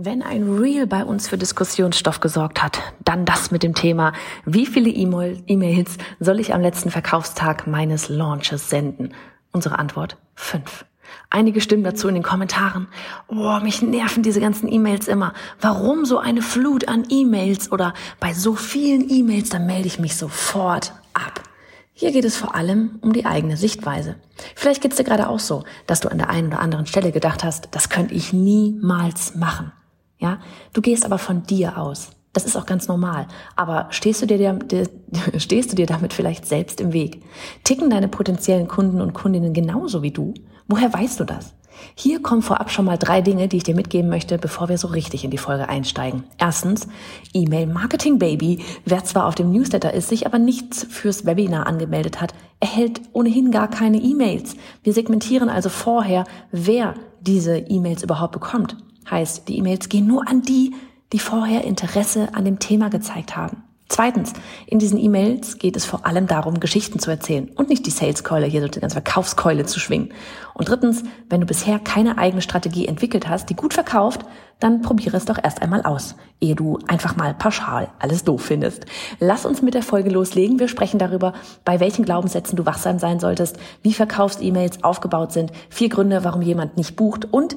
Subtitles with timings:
[0.00, 4.12] Wenn ein Reel bei uns für Diskussionsstoff gesorgt hat, dann das mit dem Thema,
[4.44, 9.12] wie viele E-Mails soll ich am letzten Verkaufstag meines Launches senden?
[9.50, 10.84] Unsere Antwort, fünf.
[11.30, 12.86] Einige stimmen dazu in den Kommentaren.
[13.26, 15.32] Oh, mich nerven diese ganzen E-Mails immer.
[15.60, 20.14] Warum so eine Flut an E-Mails oder bei so vielen E-Mails, dann melde ich mich
[20.14, 21.42] sofort ab.
[21.92, 24.14] Hier geht es vor allem um die eigene Sichtweise.
[24.54, 27.10] Vielleicht geht es dir gerade auch so, dass du an der einen oder anderen Stelle
[27.10, 29.72] gedacht hast, das könnte ich niemals machen.
[30.18, 30.40] Ja,
[30.72, 32.10] du gehst aber von dir aus.
[32.32, 33.26] Das ist auch ganz normal.
[33.56, 34.58] Aber stehst du dir,
[35.38, 37.22] stehst du dir damit vielleicht selbst im Weg?
[37.64, 40.34] Ticken deine potenziellen Kunden und Kundinnen genauso wie du?
[40.68, 41.54] Woher weißt du das?
[41.94, 44.88] Hier kommen vorab schon mal drei Dinge, die ich dir mitgeben möchte, bevor wir so
[44.88, 46.24] richtig in die Folge einsteigen.
[46.38, 46.88] Erstens,
[47.32, 48.64] E-Mail Marketing Baby.
[48.84, 53.50] Wer zwar auf dem Newsletter ist, sich aber nicht fürs Webinar angemeldet hat, erhält ohnehin
[53.50, 54.56] gar keine E-Mails.
[54.82, 58.76] Wir segmentieren also vorher, wer diese E-Mails überhaupt bekommt.
[59.10, 60.74] Heißt, die E-Mails gehen nur an die,
[61.12, 63.62] die vorher Interesse an dem Thema gezeigt haben.
[63.90, 64.34] Zweitens,
[64.66, 68.44] in diesen E-Mails geht es vor allem darum, Geschichten zu erzählen und nicht die Sales-Keule,
[68.44, 70.12] hier so die ganze Verkaufskeule zu schwingen.
[70.52, 74.26] Und drittens, wenn du bisher keine eigene Strategie entwickelt hast, die gut verkauft,
[74.60, 78.84] dann probiere es doch erst einmal aus, ehe du einfach mal pauschal alles doof findest.
[79.20, 80.58] Lass uns mit der Folge loslegen.
[80.58, 81.32] Wir sprechen darüber,
[81.64, 86.76] bei welchen Glaubenssätzen du wachsam sein solltest, wie Verkaufs-E-Mails aufgebaut sind, vier Gründe, warum jemand
[86.76, 87.56] nicht bucht und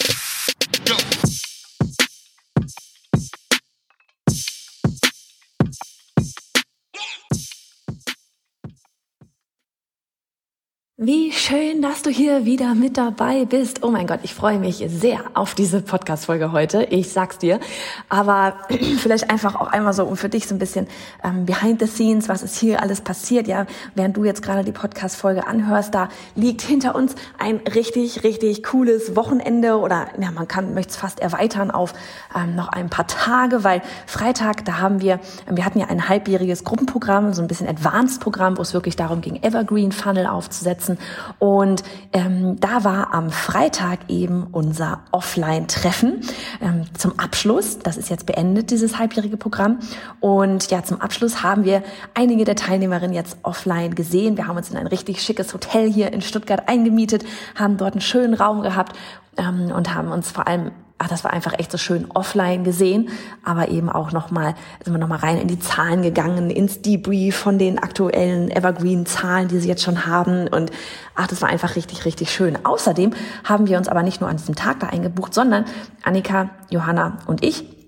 [11.51, 13.83] Schön, dass du hier wieder mit dabei bist.
[13.83, 16.83] Oh mein Gott, ich freue mich sehr auf diese Podcast-Folge heute.
[16.83, 17.59] Ich sag's dir.
[18.07, 18.53] Aber
[18.99, 20.87] vielleicht einfach auch einmal so, um für dich so ein bisschen
[21.25, 23.49] ähm, behind the scenes, was ist hier alles passiert.
[23.49, 28.63] Ja, während du jetzt gerade die Podcast-Folge anhörst, da liegt hinter uns ein richtig, richtig
[28.63, 31.93] cooles Wochenende oder ja, man kann, möchte es fast erweitern auf
[32.33, 35.19] ähm, noch ein paar Tage, weil Freitag, da haben wir,
[35.49, 39.43] wir hatten ja ein halbjähriges Gruppenprogramm, so ein bisschen Advanced-Programm, wo es wirklich darum ging,
[39.43, 40.97] Evergreen Funnel aufzusetzen.
[41.41, 41.81] Und
[42.13, 46.21] ähm, da war am Freitag eben unser Offline-Treffen
[46.61, 47.79] ähm, zum Abschluss.
[47.79, 49.79] Das ist jetzt beendet, dieses halbjährige Programm.
[50.19, 51.81] Und ja, zum Abschluss haben wir
[52.13, 54.37] einige der Teilnehmerinnen jetzt offline gesehen.
[54.37, 57.25] Wir haben uns in ein richtig schickes Hotel hier in Stuttgart eingemietet,
[57.55, 58.95] haben dort einen schönen Raum gehabt
[59.37, 60.69] ähm, und haben uns vor allem
[61.01, 63.09] ach, das war einfach echt so schön offline gesehen,
[63.43, 64.53] aber eben auch nochmal,
[64.83, 69.59] sind wir nochmal rein in die Zahlen gegangen, ins Debrief von den aktuellen Evergreen-Zahlen, die
[69.59, 70.71] sie jetzt schon haben und
[71.15, 72.65] ach, das war einfach richtig, richtig schön.
[72.65, 73.13] Außerdem
[73.43, 75.65] haben wir uns aber nicht nur an diesem Tag da eingebucht, sondern
[76.03, 77.80] Annika, Johanna und ich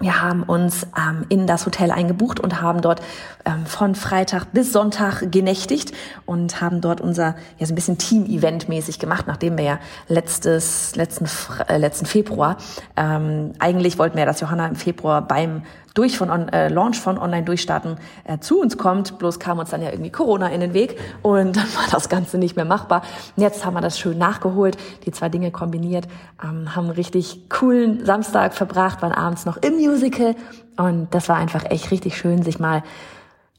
[0.00, 3.00] wir haben uns ähm, in das Hotel eingebucht und haben dort
[3.44, 5.92] ähm, von Freitag bis Sonntag genächtigt
[6.26, 9.78] und haben dort unser ja so ein bisschen Team-Event mäßig gemacht, nachdem wir ja
[10.08, 11.26] letztes letzten
[11.68, 12.56] äh, letzten Februar
[12.96, 15.62] ähm, eigentlich wollten wir dass Johanna im Februar beim
[15.94, 19.18] durch von on, äh, Launch von Online Durchstarten äh, zu uns kommt.
[19.18, 22.36] Bloß kam uns dann ja irgendwie Corona in den Weg und dann war das Ganze
[22.36, 23.02] nicht mehr machbar.
[23.36, 26.08] Und jetzt haben wir das schön nachgeholt, die zwei Dinge kombiniert,
[26.42, 30.34] ähm, haben einen richtig coolen Samstag verbracht, waren abends noch im Musical
[30.76, 32.82] und das war einfach echt richtig schön, sich mal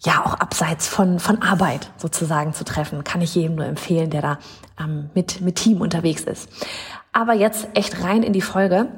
[0.03, 4.21] ja auch abseits von von Arbeit sozusagen zu treffen, kann ich jedem nur empfehlen, der
[4.21, 4.39] da
[4.77, 6.49] ähm, mit mit Team unterwegs ist.
[7.13, 8.89] Aber jetzt echt rein in die Folge.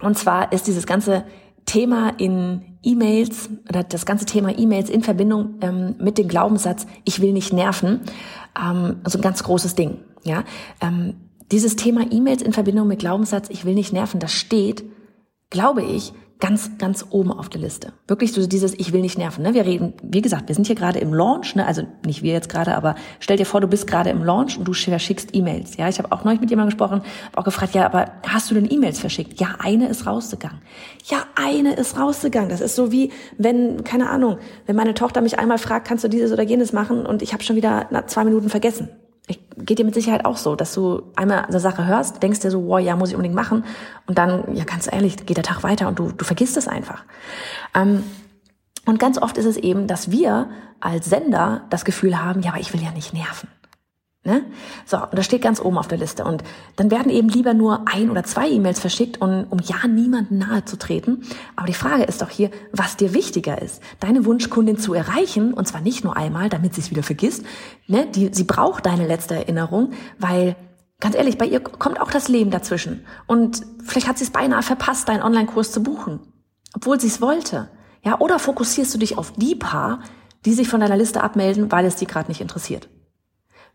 [0.00, 1.24] Und zwar ist dieses ganze
[1.66, 7.20] Thema in E-Mails oder das ganze Thema E-Mails in Verbindung ähm, mit dem Glaubenssatz, ich
[7.20, 8.00] will nicht nerven,
[8.58, 9.98] ähm, also ein ganz großes Ding.
[10.24, 10.44] Ja,
[10.80, 11.14] ähm,
[11.52, 14.84] dieses Thema E-Mails in Verbindung mit Glaubenssatz, ich will nicht nerven, das steht,
[15.50, 17.92] glaube ich, ganz, ganz oben auf der Liste.
[18.06, 19.42] Wirklich so dieses, ich will nicht nerven.
[19.42, 19.54] Ne?
[19.54, 21.66] Wir reden, wie gesagt, wir sind hier gerade im Launch, ne?
[21.66, 24.66] also nicht wir jetzt gerade, aber stell dir vor, du bist gerade im Launch und
[24.66, 25.76] du verschickst E-Mails.
[25.76, 28.54] Ja, ich habe auch neulich mit jemandem gesprochen, habe auch gefragt, ja, aber hast du
[28.54, 29.40] denn E-Mails verschickt?
[29.40, 30.60] Ja, eine ist rausgegangen.
[31.04, 32.50] Ja, eine ist rausgegangen.
[32.50, 36.08] Das ist so wie, wenn, keine Ahnung, wenn meine Tochter mich einmal fragt, kannst du
[36.08, 38.90] dieses oder jenes machen und ich habe schon wieder nach zwei Minuten vergessen
[39.26, 42.50] ich, geht dir mit Sicherheit auch so, dass du einmal eine Sache hörst, denkst dir
[42.50, 43.64] so, wow, ja, muss ich unbedingt machen.
[44.06, 47.04] Und dann, ja, ganz ehrlich, geht der Tag weiter und du, du vergisst es einfach.
[47.74, 48.04] Ähm,
[48.84, 50.48] und ganz oft ist es eben, dass wir
[50.80, 53.48] als Sender das Gefühl haben, ja, aber ich will ja nicht nerven.
[54.22, 54.44] Ne?
[54.88, 56.24] So, und das steht ganz oben auf der Liste.
[56.24, 56.44] Und
[56.76, 60.64] dann werden eben lieber nur ein oder zwei E-Mails verschickt, um, um ja niemanden nahe
[60.64, 61.24] zu treten.
[61.56, 63.82] Aber die Frage ist doch hier, was dir wichtiger ist.
[63.98, 67.44] Deine Wunschkundin zu erreichen, und zwar nicht nur einmal, damit sie es wieder vergisst.
[67.88, 68.06] Ne?
[68.14, 69.90] Die, sie braucht deine letzte Erinnerung,
[70.20, 70.54] weil
[71.00, 73.04] ganz ehrlich, bei ihr kommt auch das Leben dazwischen.
[73.26, 76.20] Und vielleicht hat sie es beinahe verpasst, deinen Online-Kurs zu buchen,
[76.74, 77.70] obwohl sie es wollte.
[78.04, 79.98] Ja, oder fokussierst du dich auf die paar,
[80.44, 82.88] die sich von deiner Liste abmelden, weil es die gerade nicht interessiert?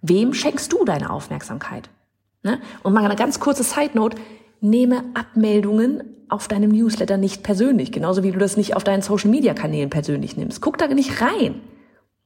[0.01, 1.89] Wem schenkst du deine Aufmerksamkeit?
[2.43, 2.59] Ne?
[2.83, 4.17] Und mal eine ganz kurze Side Note.
[4.61, 9.29] Nehme Abmeldungen auf deinem Newsletter nicht persönlich, genauso wie du das nicht auf deinen Social
[9.29, 10.61] Media Kanälen persönlich nimmst.
[10.61, 11.61] Guck da nicht rein.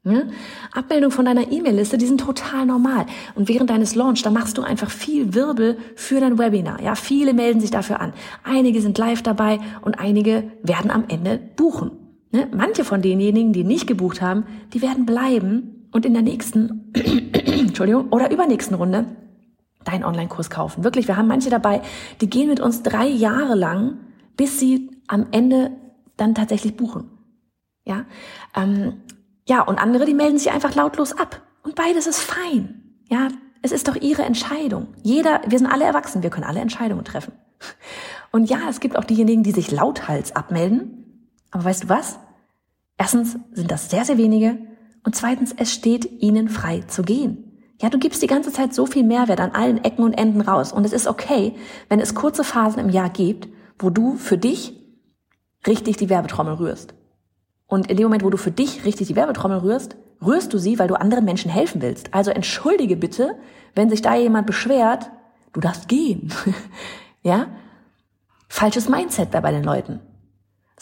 [0.04, 0.30] Ne?
[0.72, 3.08] Abmeldung von deiner E-Mail-Liste, die sind total normal.
[3.34, 6.80] Und während deines Launch, da machst du einfach viel Wirbel für dein Webinar.
[6.80, 8.14] Ja, viele melden sich dafür an.
[8.44, 11.92] Einige sind live dabei und einige werden am Ende buchen.
[12.32, 12.48] Ne?
[12.56, 18.10] Manche von denjenigen, die nicht gebucht haben, die werden bleiben und in der nächsten Entschuldigung,
[18.10, 19.16] oder übernächsten Runde
[19.86, 20.84] deinen Online-Kurs kaufen.
[20.84, 21.82] Wirklich, wir haben manche dabei,
[22.20, 24.00] die gehen mit uns drei Jahre lang,
[24.36, 25.72] bis sie am Ende
[26.18, 27.10] dann tatsächlich buchen.
[27.86, 28.04] Ja,
[28.58, 29.04] ähm,
[29.48, 31.42] ja, und andere, die melden sich einfach lautlos ab.
[31.64, 32.98] Und beides ist fein.
[33.10, 33.30] Ja,
[33.62, 34.88] es ist doch ihre Entscheidung.
[35.02, 37.32] Jeder, wir sind alle erwachsen, wir können alle Entscheidungen treffen.
[38.34, 41.30] Und ja, es gibt auch diejenigen, die sich lauthals abmelden.
[41.52, 42.20] Aber weißt du was?
[42.98, 44.75] Erstens sind das sehr, sehr wenige.
[45.06, 47.46] Und zweitens, es steht ihnen frei zu gehen.
[47.80, 50.74] Ja, du gibst die ganze Zeit so viel Mehrwert an allen Ecken und Enden raus.
[50.74, 51.54] Und es ist okay,
[51.90, 53.48] wenn es kurze Phasen im Jahr gibt,
[53.78, 54.74] wo du für dich
[55.68, 56.96] richtig die Werbetrommel rührst.
[57.68, 60.80] Und in dem Moment, wo du für dich richtig die Werbetrommel rührst, rührst du sie,
[60.80, 62.14] weil du anderen Menschen helfen willst.
[62.14, 63.36] Also entschuldige bitte,
[63.76, 65.12] wenn sich da jemand beschwert,
[65.54, 66.34] du darfst gehen.
[67.22, 67.48] ja?
[68.48, 70.00] Falsches Mindset bei den Leuten.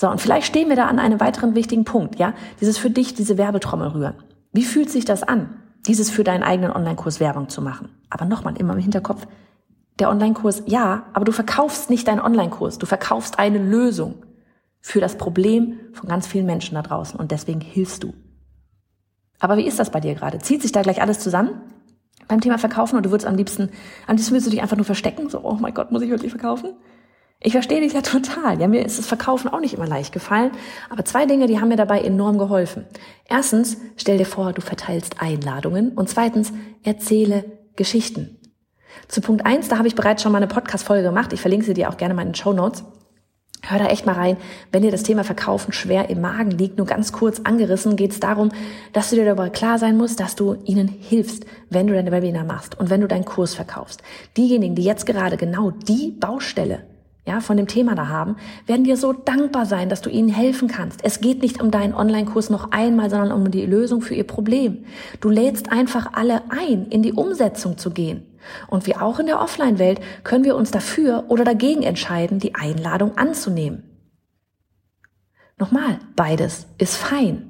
[0.04, 2.34] So, und vielleicht stehen wir da an einem weiteren wichtigen Punkt, ja?
[2.60, 4.16] Dieses für dich, diese Werbetrommel rühren.
[4.52, 5.64] Wie fühlt sich das an?
[5.88, 7.90] dieses für deinen eigenen Online-Kurs Werbung zu machen.
[8.10, 9.28] Aber nochmal, immer im Hinterkopf,
[10.00, 14.16] der Online-Kurs, ja, aber du verkaufst nicht deinen Online-Kurs, du verkaufst eine Lösung
[14.80, 18.14] für das Problem von ganz vielen Menschen da draußen und deswegen hilfst du.
[19.40, 20.40] Aber wie ist das bei dir gerade?
[20.40, 21.62] Zieht sich da gleich alles zusammen
[22.28, 23.70] beim Thema Verkaufen und du würdest am liebsten,
[24.08, 26.32] am liebsten willst du dich einfach nur verstecken, so, oh mein Gott, muss ich wirklich
[26.32, 26.72] verkaufen?
[27.45, 28.60] Ich verstehe dich ja total.
[28.60, 30.51] Ja, mir ist das Verkaufen auch nicht immer leicht gefallen.
[30.90, 32.86] Aber zwei Dinge, die haben mir dabei enorm geholfen.
[33.28, 35.92] Erstens, stell dir vor, du verteilst Einladungen.
[35.92, 36.54] Und zweitens,
[36.84, 37.45] erzähle
[37.75, 38.40] Geschichten.
[39.07, 41.34] Zu Punkt eins, da habe ich bereits schon mal eine Podcast-Folge gemacht.
[41.34, 42.86] Ich verlinke sie dir auch gerne mal in den Show Notes.
[43.66, 44.38] Hör da echt mal rein.
[44.72, 48.19] Wenn dir das Thema Verkaufen schwer im Magen liegt, nur ganz kurz angerissen, geht es
[48.19, 48.51] darum,
[48.92, 52.44] dass du dir darüber klar sein musst, dass du ihnen hilfst, wenn du deine Webinar
[52.44, 54.04] machst und wenn du deinen Kurs verkaufst.
[54.36, 56.93] Diejenigen, die jetzt gerade genau die Baustelle
[57.25, 58.36] ja, von dem Thema da haben,
[58.66, 61.04] werden dir so dankbar sein, dass du ihnen helfen kannst.
[61.06, 64.86] Es geht nicht um deinen Online-Kurs noch einmal, sondern um die Lösung für ihr Problem.
[65.22, 68.25] Du lädst einfach alle ein, in die Umsetzung zu gehen.
[68.68, 73.18] Und wie auch in der Offline-Welt können wir uns dafür oder dagegen entscheiden, die Einladung
[73.18, 73.84] anzunehmen.
[75.58, 77.50] Nochmal, beides ist fein.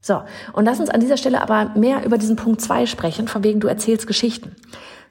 [0.00, 3.42] So, und lass uns an dieser Stelle aber mehr über diesen Punkt zwei sprechen, von
[3.42, 4.54] wegen du erzählst Geschichten.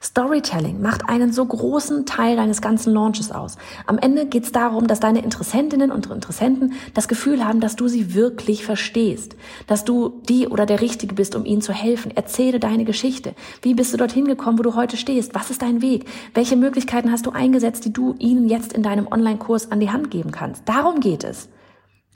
[0.02, 3.56] Storytelling macht einen so großen Teil deines ganzen Launches aus.
[3.86, 7.88] Am Ende geht es darum, dass deine Interessentinnen und Interessenten das Gefühl haben, dass du
[7.88, 9.36] sie wirklich verstehst,
[9.66, 12.12] dass du die oder der Richtige bist, um ihnen zu helfen.
[12.14, 13.34] Erzähle deine Geschichte.
[13.62, 15.34] Wie bist du dorthin gekommen, wo du heute stehst?
[15.34, 16.06] Was ist dein Weg?
[16.34, 20.10] Welche Möglichkeiten hast du eingesetzt, die du ihnen jetzt in deinem Online-Kurs an die Hand
[20.10, 20.68] geben kannst?
[20.68, 21.48] Darum geht es.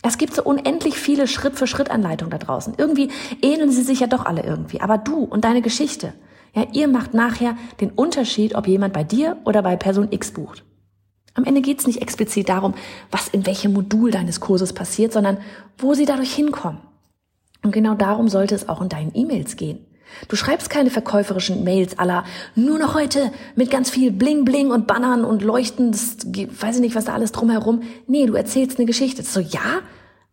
[0.02, 2.74] Es gibt so unendlich viele Schritt-für-Schritt-Anleitungen da draußen.
[2.78, 3.10] Irgendwie
[3.42, 4.80] ähneln sie sich ja doch alle irgendwie.
[4.80, 6.12] Aber du und deine Geschichte,
[6.58, 10.64] ja, ihr macht nachher den Unterschied, ob jemand bei dir oder bei Person X bucht.
[11.34, 12.74] Am Ende geht es nicht explizit darum,
[13.10, 15.38] was in welchem Modul deines Kurses passiert, sondern
[15.76, 16.80] wo sie dadurch hinkommen.
[17.62, 19.84] Und genau darum sollte es auch in deinen E-Mails gehen.
[20.28, 22.24] Du schreibst keine verkäuferischen Mails aller
[22.54, 26.96] nur noch heute mit ganz viel Bling Bling und Bannern und Leuchten, weiß ich nicht,
[26.96, 27.82] was da alles drumherum.
[28.06, 29.22] Nee, du erzählst eine Geschichte.
[29.22, 29.80] So, ja,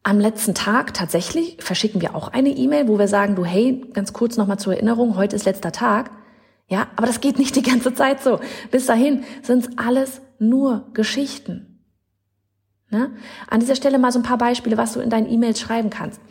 [0.06, 4.14] am letzten Tag tatsächlich verschicken wir auch eine E-Mail, wo wir sagen, du, hey, ganz
[4.14, 6.12] kurz nochmal zur Erinnerung, heute ist letzter Tag.
[6.68, 8.40] Ja, aber das geht nicht die ganze Zeit so.
[8.70, 11.84] Bis dahin sind es alles nur Geschichten.
[12.92, 13.14] Ne?
[13.48, 16.22] An dieser Stelle mal so ein paar Beispiele, was du in deinen E-Mails schreiben kannst.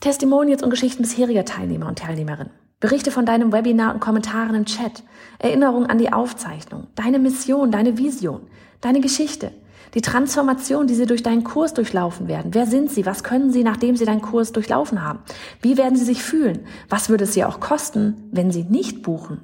[0.00, 2.52] Testimonials und Geschichten bisheriger Teilnehmer und Teilnehmerinnen.
[2.80, 5.02] Berichte von deinem Webinar und Kommentaren im Chat.
[5.38, 6.86] Erinnerungen an die Aufzeichnung.
[6.94, 8.46] Deine Mission, deine Vision.
[8.80, 9.52] Deine Geschichte.
[9.94, 12.54] Die Transformation, die Sie durch deinen Kurs durchlaufen werden.
[12.54, 13.06] Wer sind Sie?
[13.06, 15.20] Was können Sie, nachdem Sie deinen Kurs durchlaufen haben?
[15.62, 16.66] Wie werden Sie sich fühlen?
[16.88, 19.40] Was würde es Sie auch kosten, wenn Sie nicht buchen?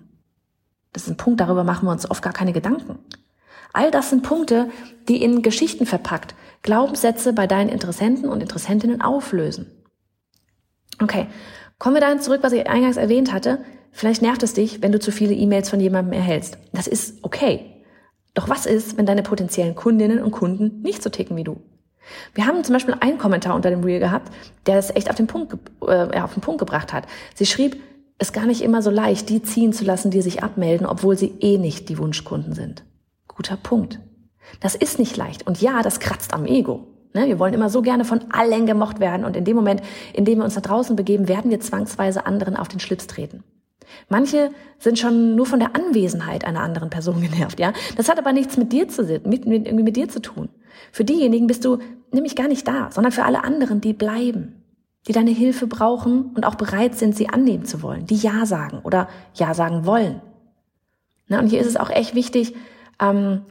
[0.92, 2.98] Das ist ein Punkt, darüber machen wir uns oft gar keine Gedanken.
[3.72, 4.68] All das sind Punkte,
[5.08, 9.70] die in Geschichten verpackt Glaubenssätze bei deinen Interessenten und Interessentinnen auflösen.
[11.00, 11.26] Okay,
[11.78, 13.64] kommen wir dahin zurück, was ich eingangs erwähnt hatte.
[13.90, 16.56] vielleicht nervt es dich, wenn du zu viele E-Mails von jemandem erhältst.
[16.72, 17.71] Das ist okay.
[18.34, 21.60] Doch was ist, wenn deine potenziellen Kundinnen und Kunden nicht so ticken wie du?
[22.34, 24.32] Wir haben zum Beispiel einen Kommentar unter dem Reel gehabt,
[24.66, 27.06] der es echt auf den Punkt, äh, auf den Punkt gebracht hat.
[27.34, 27.76] Sie schrieb,
[28.18, 31.16] es ist gar nicht immer so leicht, die ziehen zu lassen, die sich abmelden, obwohl
[31.16, 32.84] sie eh nicht die Wunschkunden sind.
[33.28, 34.00] Guter Punkt.
[34.60, 35.46] Das ist nicht leicht.
[35.46, 36.86] Und ja, das kratzt am Ego.
[37.14, 37.26] Ne?
[37.26, 39.24] Wir wollen immer so gerne von allen gemocht werden.
[39.24, 42.56] Und in dem Moment, in dem wir uns da draußen begeben, werden wir zwangsweise anderen
[42.56, 43.44] auf den Schlips treten.
[44.08, 47.72] Manche sind schon nur von der Anwesenheit einer anderen Person genervt, ja.
[47.96, 50.48] Das hat aber nichts mit dir zu, mit, mit, irgendwie mit dir zu tun.
[50.90, 51.78] Für diejenigen bist du
[52.12, 54.62] nämlich gar nicht da, sondern für alle anderen, die bleiben,
[55.06, 58.80] die deine Hilfe brauchen und auch bereit sind, sie annehmen zu wollen, die Ja sagen
[58.82, 60.20] oder Ja sagen wollen.
[61.28, 62.54] Na, und hier ist es auch echt wichtig,
[63.00, 63.42] ähm,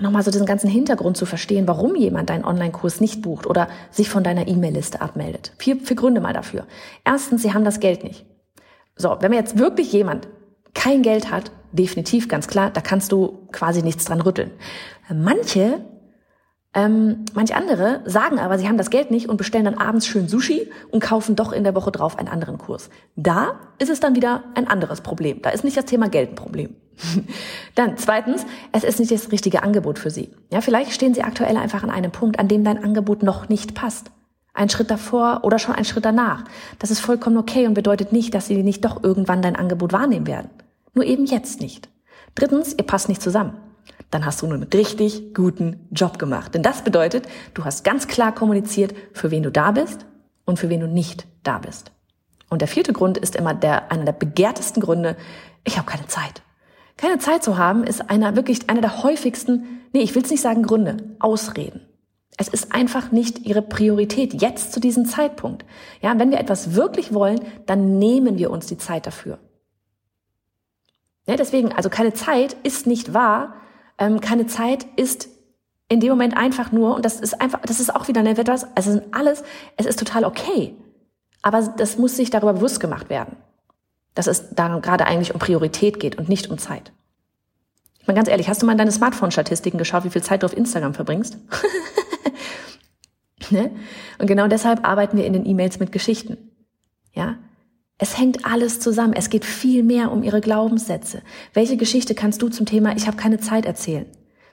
[0.00, 4.08] nochmal so diesen ganzen Hintergrund zu verstehen, warum jemand deinen Online-Kurs nicht bucht oder sich
[4.08, 5.52] von deiner E-Mail-Liste abmeldet.
[5.58, 6.66] Vier, vier Gründe mal dafür.
[7.04, 8.24] Erstens, sie haben das Geld nicht.
[8.98, 10.28] So, wenn mir jetzt wirklich jemand
[10.74, 14.50] kein Geld hat, definitiv ganz klar, da kannst du quasi nichts dran rütteln.
[15.12, 15.80] Manche
[16.74, 20.28] ähm, manche andere sagen aber, sie haben das Geld nicht und bestellen dann abends schön
[20.28, 22.90] Sushi und kaufen doch in der Woche drauf einen anderen Kurs.
[23.16, 25.40] Da ist es dann wieder ein anderes Problem.
[25.40, 26.76] Da ist nicht das Thema Geld ein Problem.
[27.74, 30.30] dann zweitens, es ist nicht das richtige Angebot für Sie.
[30.52, 33.74] Ja, vielleicht stehen Sie aktuell einfach an einem Punkt, an dem dein Angebot noch nicht
[33.74, 34.10] passt.
[34.58, 36.44] Ein Schritt davor oder schon ein Schritt danach.
[36.78, 40.26] Das ist vollkommen okay und bedeutet nicht, dass Sie nicht doch irgendwann dein Angebot wahrnehmen
[40.26, 40.50] werden.
[40.94, 41.88] Nur eben jetzt nicht.
[42.34, 43.54] Drittens, ihr passt nicht zusammen
[44.10, 46.54] dann hast du einen richtig guten Job gemacht.
[46.54, 50.06] Denn das bedeutet, du hast ganz klar kommuniziert, für wen du da bist
[50.44, 51.92] und für wen du nicht da bist.
[52.48, 55.16] Und der vierte Grund ist immer der, einer der begehrtesten Gründe,
[55.64, 56.42] ich habe keine Zeit.
[56.96, 60.40] Keine Zeit zu haben ist einer wirklich einer der häufigsten, nee, ich will es nicht
[60.40, 61.82] sagen Gründe, Ausreden.
[62.40, 65.64] Es ist einfach nicht ihre Priorität jetzt zu diesem Zeitpunkt.
[66.00, 69.38] Ja, wenn wir etwas wirklich wollen, dann nehmen wir uns die Zeit dafür.
[71.26, 73.56] Ja, deswegen, also keine Zeit ist nicht wahr,
[73.98, 75.28] ähm, keine Zeit ist
[75.88, 78.66] in dem Moment einfach nur, und das ist einfach, das ist auch wieder eine etwas,
[78.76, 79.42] es sind alles,
[79.76, 80.76] es ist total okay.
[81.42, 83.36] Aber das muss sich darüber bewusst gemacht werden,
[84.14, 86.92] dass es da gerade eigentlich um Priorität geht und nicht um Zeit.
[87.98, 90.46] Ich meine ganz ehrlich, hast du mal in deine Smartphone-Statistiken geschaut, wie viel Zeit du
[90.46, 91.36] auf Instagram verbringst?
[93.50, 93.70] ne?
[94.18, 96.36] Und genau deshalb arbeiten wir in den E-Mails mit Geschichten.
[97.12, 97.36] Ja?
[97.98, 99.12] Es hängt alles zusammen.
[99.12, 101.22] Es geht viel mehr um ihre Glaubenssätze.
[101.52, 104.06] Welche Geschichte kannst du zum Thema Ich habe keine Zeit erzählen?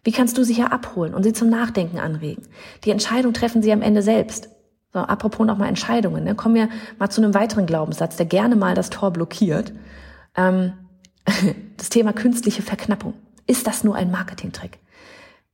[0.03, 2.43] Wie kannst du sie hier abholen und sie zum Nachdenken anregen?
[2.83, 4.49] Die Entscheidung treffen sie am Ende selbst.
[4.93, 6.23] So, apropos nochmal Entscheidungen.
[6.23, 6.35] Ne?
[6.35, 9.73] Kommen wir mal zu einem weiteren Glaubenssatz, der gerne mal das Tor blockiert.
[10.37, 10.73] Ähm,
[11.77, 13.13] das Thema künstliche Verknappung.
[13.47, 14.79] Ist das nur ein Marketingtrick?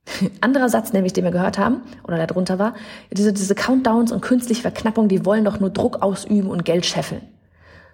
[0.40, 2.74] Anderer Satz, nämlich, den wir gehört haben, oder der drunter war,
[3.10, 7.22] diese, diese Countdowns und künstliche Verknappung, die wollen doch nur Druck ausüben und Geld scheffeln.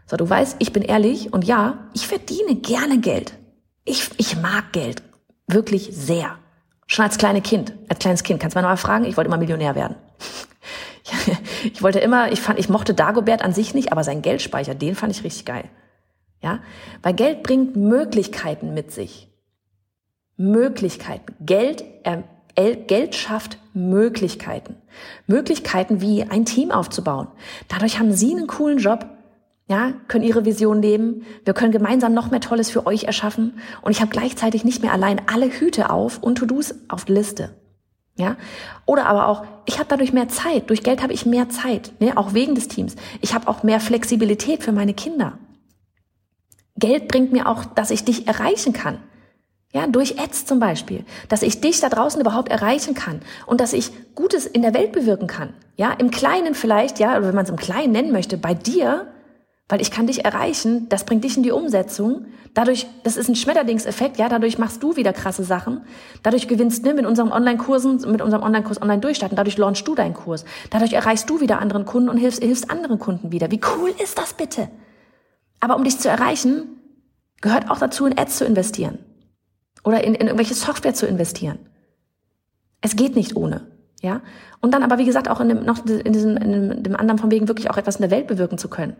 [0.06, 3.34] So, du weißt, ich bin ehrlich und ja, ich verdiene gerne Geld.
[3.84, 5.02] Ich, ich mag Geld.
[5.46, 6.36] Wirklich sehr.
[6.86, 9.74] Schon als kleines Kind, als kleines Kind, kannst du mal fragen, ich wollte immer Millionär
[9.74, 9.96] werden.
[11.64, 14.94] ich wollte immer, ich fand, ich mochte Dagobert an sich nicht, aber sein Geldspeicher, den
[14.94, 15.64] fand ich richtig geil.
[16.42, 16.60] Ja,
[17.02, 19.28] weil Geld bringt Möglichkeiten mit sich.
[20.38, 21.35] Möglichkeiten.
[21.40, 24.76] Geld, äh, Geld schafft Möglichkeiten.
[25.26, 27.28] Möglichkeiten wie ein Team aufzubauen.
[27.68, 29.07] Dadurch haben Sie einen coolen Job
[29.68, 31.26] ja, können ihre Vision leben.
[31.45, 33.61] Wir können gemeinsam noch mehr Tolles für euch erschaffen.
[33.83, 37.54] Und ich habe gleichzeitig nicht mehr allein alle Hüte auf und To-Dos auf der Liste.
[38.16, 38.37] Ja,
[38.85, 40.71] oder aber auch, ich habe dadurch mehr Zeit.
[40.71, 42.16] Durch Geld habe ich mehr Zeit, ne?
[42.16, 42.97] auch wegen des Teams.
[43.21, 45.38] Ich habe auch mehr Flexibilität für meine Kinder.
[46.76, 48.99] Geld bringt mir auch, dass ich dich erreichen kann.
[49.72, 53.75] Ja, durch Ads zum Beispiel, dass ich dich da draußen überhaupt erreichen kann und dass
[53.75, 55.52] ich Gutes in der Welt bewirken kann.
[55.76, 59.08] Ja, im Kleinen vielleicht, ja, oder wenn man es im Kleinen nennen möchte, bei dir
[59.68, 62.25] weil ich kann dich erreichen, das bringt dich in die Umsetzung.
[62.54, 65.82] Dadurch, das ist ein Schmetterlingseffekt, ja, dadurch machst du wieder krasse Sachen.
[66.22, 69.37] Dadurch gewinnst du mit unseren Online-Kursen, mit unserem Online-Kurs online durchstarten.
[69.37, 70.46] Dadurch launchst du deinen Kurs.
[70.70, 73.50] Dadurch erreichst du wieder anderen Kunden und hilfst, hilfst anderen Kunden wieder.
[73.50, 74.70] Wie cool ist das bitte?
[75.60, 76.80] Aber um dich zu erreichen,
[77.42, 78.98] gehört auch dazu, in Ads zu investieren.
[79.85, 81.58] Oder in, in irgendwelche Software zu investieren.
[82.80, 83.66] Es geht nicht ohne.
[84.02, 84.23] Ja?
[84.61, 87.30] Und dann aber, wie gesagt, auch in dem, noch in diesem, in dem anderen von
[87.30, 88.97] wegen wirklich auch etwas in der Welt bewirken zu können.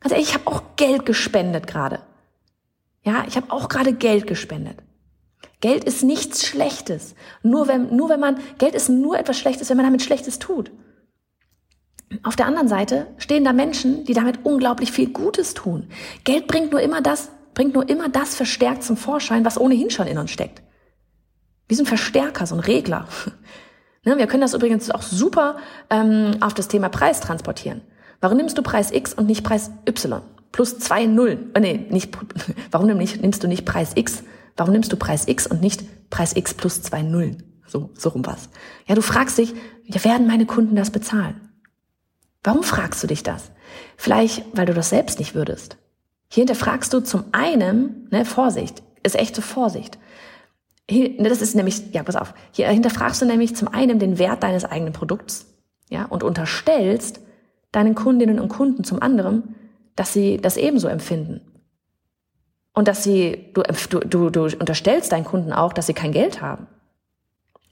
[0.00, 2.00] Ganz ehrlich, ich habe auch Geld gespendet gerade.
[3.02, 4.78] Ja, ich habe auch gerade Geld gespendet.
[5.60, 7.14] Geld ist nichts Schlechtes.
[7.42, 10.70] Nur wenn, nur wenn man, Geld ist nur etwas Schlechtes, wenn man damit Schlechtes tut.
[12.22, 15.88] Auf der anderen Seite stehen da Menschen, die damit unglaublich viel Gutes tun.
[16.24, 20.06] Geld bringt nur immer das, bringt nur immer das verstärkt zum Vorschein, was ohnehin schon
[20.06, 20.62] in uns steckt.
[21.66, 23.08] Wie so ein Verstärker, so ein Regler.
[24.04, 25.56] Ne, wir können das übrigens auch super
[25.90, 27.80] ähm, auf das Thema Preis transportieren.
[28.20, 30.22] Warum nimmst du Preis X und nicht Preis Y?
[30.56, 31.50] plus zwei Nullen.
[31.54, 32.16] Oh, nee, nicht,
[32.70, 34.22] warum nimmst, du nicht Preis X?
[34.56, 37.42] Warum nimmst du Preis X und nicht Preis X plus zwei Nullen?
[37.66, 38.48] So, so rum was.
[38.86, 39.52] Ja, du fragst dich,
[39.84, 41.40] ja, werden meine Kunden das bezahlen?
[42.42, 43.50] Warum fragst du dich das?
[43.98, 45.76] Vielleicht, weil du das selbst nicht würdest.
[46.28, 49.98] Hier hinterfragst du zum einen, ne, Vorsicht, ist echte Vorsicht.
[50.88, 54.18] Hier, ne, das ist nämlich, ja, pass auf, hier hinterfragst du nämlich zum einen den
[54.18, 55.46] Wert deines eigenen Produkts,
[55.88, 57.20] ja, und unterstellst
[57.72, 59.54] deinen Kundinnen und Kunden zum anderen,
[59.94, 61.40] dass sie das ebenso empfinden.
[62.74, 63.62] Und dass sie, du,
[64.08, 66.66] du, du unterstellst deinen Kunden auch, dass sie kein Geld haben.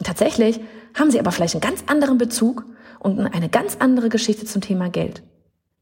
[0.03, 0.61] Tatsächlich
[0.95, 2.65] haben sie aber vielleicht einen ganz anderen Bezug
[2.99, 5.23] und eine ganz andere Geschichte zum Thema Geld.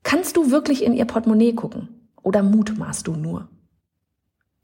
[0.02, 2.01] Kannst du wirklich in ihr Portemonnaie gucken?
[2.22, 3.48] Oder mutmaßt du nur?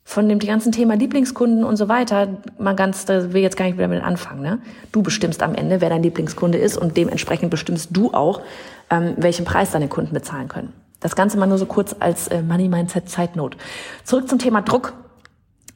[0.05, 3.77] Von dem ganzen Thema Lieblingskunden und so weiter, mal ganz, da will jetzt gar nicht
[3.77, 4.41] wieder mit anfangen.
[4.41, 4.59] Ne?
[4.91, 8.41] Du bestimmst am Ende, wer dein Lieblingskunde ist und dementsprechend bestimmst du auch,
[8.89, 10.73] ähm, welchen Preis deine Kunden bezahlen können.
[11.01, 13.57] Das Ganze mal nur so kurz als äh, Money Mindset Zeitnot.
[14.03, 14.95] Zurück zum Thema Druck.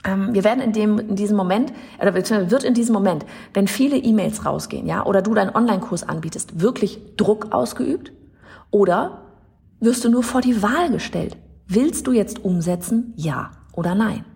[0.04, 3.96] Ähm, wir werden in dem, in diesem Moment, oder wird in diesem Moment, wenn viele
[3.96, 8.12] E-Mails rausgehen, ja, oder du deinen Online-Kurs anbietest, wirklich Druck ausgeübt?
[8.70, 9.22] Oder
[9.78, 11.36] wirst du nur vor die Wahl gestellt?
[11.74, 13.14] Willst du jetzt umsetzen?
[13.16, 14.26] Ja oder nein?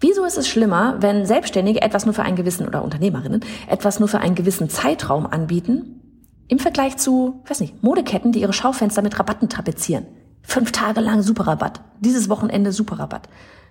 [0.00, 4.08] Wieso ist es schlimmer, wenn Selbstständige etwas nur für einen gewissen oder Unternehmerinnen etwas nur
[4.08, 6.00] für einen gewissen Zeitraum anbieten,
[6.48, 10.06] im Vergleich zu, weiß nicht, Modeketten, die ihre Schaufenster mit Rabatten tapezieren?
[10.42, 13.28] Fünf Tage lang Superrabatt, dieses Wochenende Superrabatt.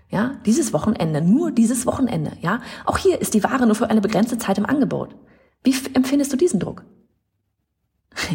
[0.09, 2.62] Ja, dieses Wochenende, nur dieses Wochenende, ja.
[2.85, 5.13] Auch hier ist die Ware nur für eine begrenzte Zeit im Angebot.
[5.65, 6.85] Wie empfindest du diesen Druck?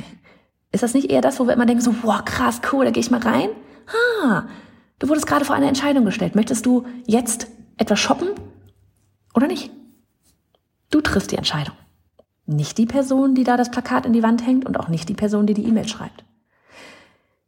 [0.72, 3.00] ist das nicht eher das, wo wir immer denken so, wow, krass, cool, da gehe
[3.00, 3.48] ich mal rein?
[3.92, 4.44] Ah,
[4.98, 6.34] du wurdest gerade vor eine Entscheidung gestellt.
[6.34, 8.28] Möchtest du jetzt etwas shoppen
[9.34, 9.70] oder nicht?
[10.90, 11.74] Du triffst die Entscheidung.
[12.46, 15.14] Nicht die Person, die da das Plakat in die Wand hängt und auch nicht die
[15.14, 16.24] Person, die die E-Mail schreibt.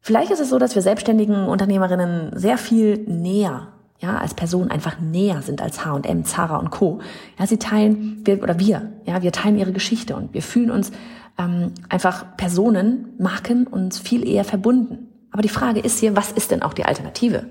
[0.01, 3.69] Vielleicht ist es so, dass wir selbstständigen Unternehmerinnen sehr viel näher
[4.03, 6.99] ja, als Person einfach näher sind als H&M, Zara und Co.
[7.39, 10.91] Ja, sie teilen, wir, oder wir, ja, wir teilen ihre Geschichte und wir fühlen uns
[11.39, 15.12] ähm, einfach Personen, Marken uns viel eher verbunden.
[15.33, 17.47] Aber die Frage ist hier, was ist denn auch die Alternative?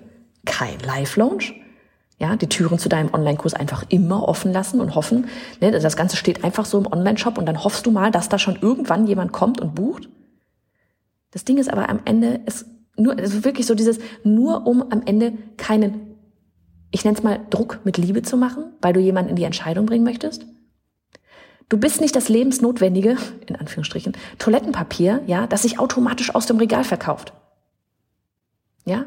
[0.45, 1.55] Kein Live-Launch?
[2.19, 5.27] Ja, die Türen zu deinem Online-Kurs einfach immer offen lassen und hoffen,
[5.59, 8.37] ne, das Ganze steht einfach so im Online-Shop und dann hoffst du mal, dass da
[8.37, 10.07] schon irgendwann jemand kommt und bucht?
[11.31, 15.01] Das Ding ist aber am Ende, es nur, also wirklich so dieses, nur um am
[15.05, 16.11] Ende keinen
[16.91, 19.85] ich nenne es mal Druck mit Liebe zu machen, weil du jemanden in die Entscheidung
[19.85, 20.45] bringen möchtest?
[21.69, 23.15] Du bist nicht das lebensnotwendige,
[23.47, 27.31] in Anführungsstrichen, Toilettenpapier, ja, das sich automatisch aus dem Regal verkauft.
[28.85, 29.05] Ja?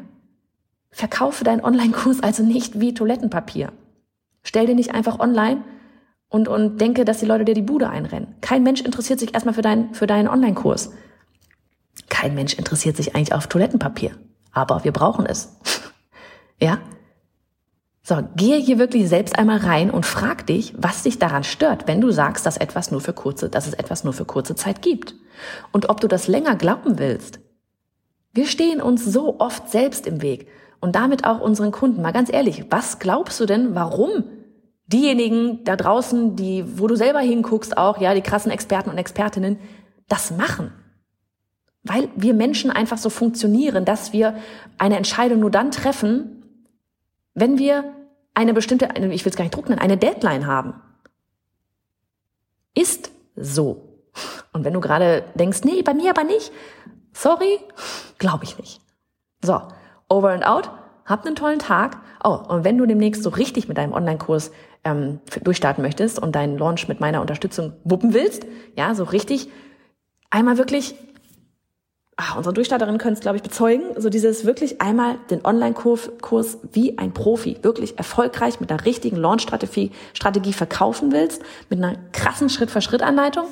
[0.91, 3.73] Verkaufe deinen Online-Kurs also nicht wie Toilettenpapier.
[4.43, 5.63] Stell dir nicht einfach online
[6.29, 8.35] und, und denke, dass die Leute dir die Bude einrennen.
[8.41, 10.91] Kein Mensch interessiert sich erstmal für, dein, für deinen Online-Kurs.
[12.09, 14.11] Kein Mensch interessiert sich eigentlich auf Toilettenpapier.
[14.51, 15.57] Aber wir brauchen es.
[16.61, 16.79] ja?
[18.03, 22.01] So, gehe hier wirklich selbst einmal rein und frag dich, was dich daran stört, wenn
[22.01, 25.15] du sagst, dass etwas nur für kurze, dass es etwas nur für kurze Zeit gibt.
[25.71, 27.39] Und ob du das länger glauben willst.
[28.35, 30.47] Wir stehen uns so oft selbst im Weg
[30.81, 32.01] und damit auch unseren Kunden.
[32.01, 34.25] Mal ganz ehrlich, was glaubst du denn, warum
[34.87, 39.57] diejenigen da draußen, die, wo du selber hinguckst, auch, ja, die krassen Experten und Expertinnen,
[40.09, 40.73] das machen?
[41.83, 44.35] Weil wir Menschen einfach so funktionieren, dass wir
[44.77, 46.43] eine Entscheidung nur dann treffen,
[47.35, 47.85] wenn wir
[48.33, 50.73] eine bestimmte, ich will es gar nicht drucken, eine Deadline haben.
[52.73, 54.01] Ist so.
[54.51, 56.51] Und wenn du gerade denkst, nee, bei mir aber nicht,
[57.15, 57.59] sorry,
[58.17, 58.81] glaube ich nicht.
[59.41, 59.61] So,
[60.09, 60.69] over and out,
[61.05, 61.97] habt einen tollen Tag.
[62.23, 64.51] Oh, und wenn du demnächst so richtig mit deinem Online-Kurs
[64.83, 69.49] ähm, durchstarten möchtest und deinen Launch mit meiner Unterstützung wuppen willst, ja, so richtig
[70.29, 70.95] einmal wirklich
[72.17, 76.97] ach, unsere Durchstarterinnen können es, glaube ich, bezeugen, so dieses wirklich einmal den Online-Kurs wie
[76.97, 83.47] ein Profi wirklich erfolgreich mit einer richtigen Launch-Strategie Strategie verkaufen willst, mit einer krassen Schritt-für-Schritt-Anleitung,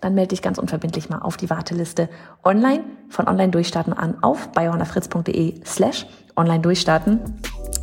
[0.00, 2.08] dann melde dich ganz unverbindlich mal auf die Warteliste
[2.44, 6.06] online von Online Durchstarten an auf bayonafritz.de slash
[6.36, 7.20] online durchstarten.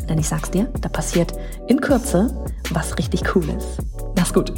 [0.09, 1.33] Denn ich sag's dir, da passiert
[1.67, 2.33] in Kürze
[2.71, 3.77] was richtig Cooles.
[4.15, 4.53] Mach's gut.